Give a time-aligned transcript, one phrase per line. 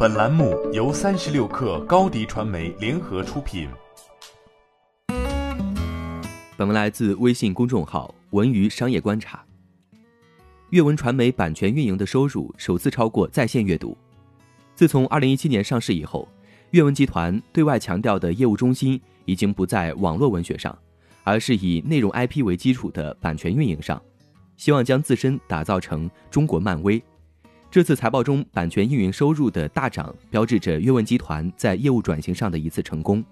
[0.00, 3.68] 本栏目由三十六克高低传媒联合出品。
[6.56, 9.44] 本文来自微信公众号“文娱商业观察”。
[10.70, 13.98] 阅文传媒版权运营的收入首次超过在线阅读。
[14.76, 16.28] 自从二零一七年上市以后，
[16.70, 20.78] 阅文集团对外强调的业务中心已经不在网络文学上，
[21.24, 24.00] 而是以内容 IP 为基础的版权运营上，
[24.56, 27.02] 希望将自身打造成中国漫威。
[27.70, 33.22] 这次财报中版权运营收入的大涨，标志着阅文集团在业务转型上的一次成功。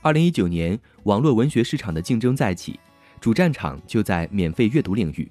[0.00, 2.80] 二零一九年，网络文学市场的竞争再起，
[3.20, 5.30] 主战场就在免费阅读领域。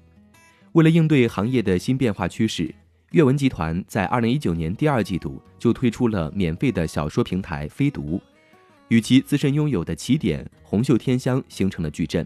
[0.72, 2.72] 为了应对行业的新变化趋势，
[3.10, 8.20] 阅文集团在二零一九年第二季度就推出了免费的小说平台飞读，
[8.86, 12.24] 与其自身拥有的起点、红袖添香形成了矩阵，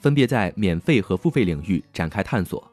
[0.00, 2.66] 分别在免费和付费领域展开探索。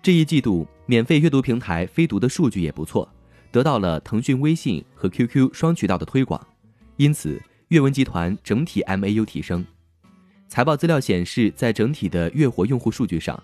[0.00, 3.06] 这一季度，免费阅读平台飞读的数据也不错，
[3.52, 6.40] 得到了腾讯微信和 QQ 双渠道的推广，
[6.96, 7.38] 因此
[7.68, 9.62] 阅文集团整体 MAU 提升。
[10.48, 13.38] 财报资料显示，在整体的月活用户数据上，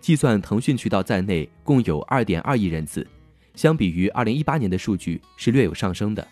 [0.00, 3.04] 计算腾讯渠道在内，共有2.2亿人次，
[3.56, 6.24] 相比于2018年的数据是略有上升的。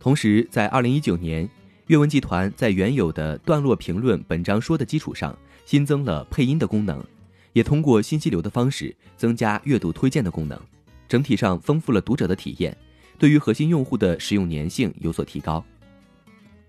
[0.00, 1.48] 同时，在2019年，
[1.86, 7.00] 阅文集团在原有的段落评论本章说的基础上，新增了配音的功能。
[7.56, 10.60] 也通过信息流的方式增加阅读推荐的功能，
[11.08, 12.76] 整体上丰富了读者的体验，
[13.18, 15.64] 对于核心用户的使用粘性有所提高。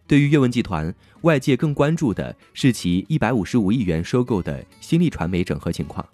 [0.08, 6.08] 对于阅文集团，外界更关注的是其一百五十五亿元收购的新力传媒整合情况。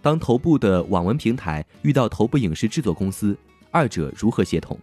[0.00, 3.36] 当头部的网文平台遇到头部影视制作公司，
[3.70, 4.80] 二者如何协同？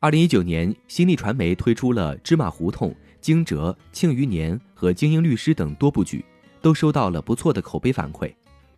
[0.00, 2.88] 二零一九年，新力传媒推出了《芝麻胡同》
[3.20, 3.56] 《惊蛰》
[3.92, 6.24] 《庆余年》和《精英律师》等多部剧。
[6.66, 8.28] 都收到了不错的口碑反馈。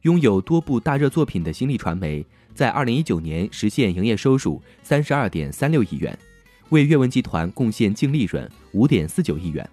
[0.03, 2.23] 拥有多部大热作品的新力传媒，
[2.55, 6.17] 在二零一九年实现营业收入三十二点三六亿元，
[6.69, 9.67] 为阅文集团贡献净利润五点四九亿元。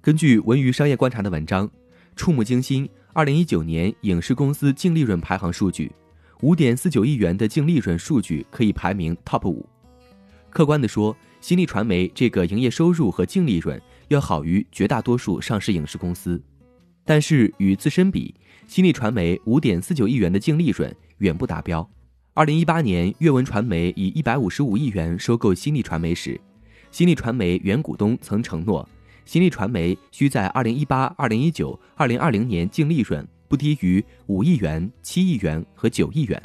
[0.00, 1.70] 根据文娱商业观察的文章，
[2.16, 5.92] 触目惊心，二零一九年影视公司净利润排行数据，
[6.40, 9.64] 五点四九亿元的净利润数据可以排名 TOP 五。
[10.50, 16.42] 客观的说，新力传媒这个营业收入和净利润要好于绝大多数上市影视公司。
[17.04, 18.34] 但是与自身比，
[18.66, 21.88] 新力传媒五点四九亿元的净利润远不达标。
[22.32, 26.40] 二零一八年，阅文传媒以一百五十五亿元收购新力传媒时，
[26.90, 28.88] 新力传媒原股东曾承诺，
[29.24, 36.42] 新力传媒需在二零一八、二零一九、二零二零年净利润不低于五亿元、七亿元和九亿元。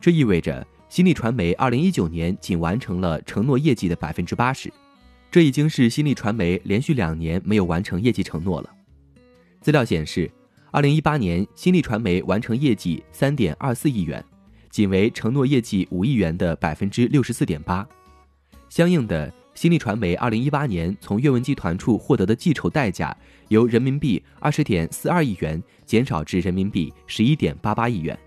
[0.00, 4.72] 这意味着新力传媒二零一九年仅完成了承诺业绩的百分之八十，
[5.30, 8.70] 这已经是新力传媒连续两年没有完成业绩承诺了。
[9.62, 10.28] 资料显示，
[10.72, 14.22] 二零一八年新力传媒完成业绩三点二四亿元，
[14.68, 17.86] 仅为承诺业绩五亿元的百分之六十四点八。
[18.68, 23.16] 相应的，新力传媒二零一八年从阅文集团处获得的计酬代价
[23.48, 28.18] 由人民币二十点四二亿元减少至人民币十一点八八亿元。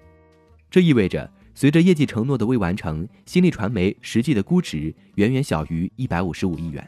[0.71, 6.87] 这意味着，随着业绩承诺的未完成，新力传媒实际的估值远远小于一百五十五亿元。